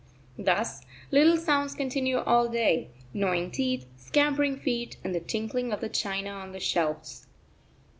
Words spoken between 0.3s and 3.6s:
Thus little sounds continue all day long gnawing